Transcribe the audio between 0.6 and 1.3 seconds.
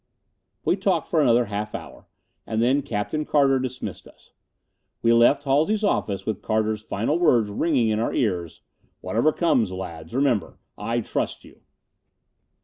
We talked for